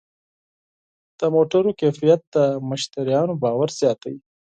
[1.19, 2.37] د موټرو کیفیت د
[2.69, 4.19] مشتریانو باور زیاتوي.